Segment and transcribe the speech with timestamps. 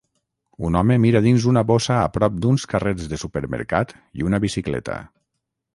[0.69, 4.99] Un home mira dins una bossa a prop d'uns carrets de supermercat i una bicicleta.